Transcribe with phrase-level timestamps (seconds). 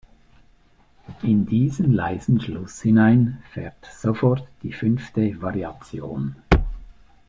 [1.21, 6.37] In diesen leisen Schluss hinein fährt sofort die fünfte Variation.